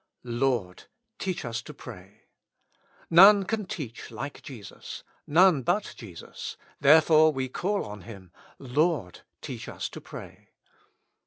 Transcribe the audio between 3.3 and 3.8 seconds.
can